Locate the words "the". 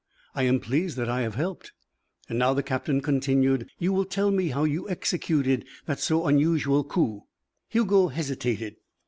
2.55-2.63